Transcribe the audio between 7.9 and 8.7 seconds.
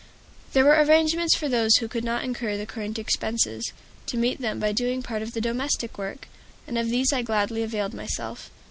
myself.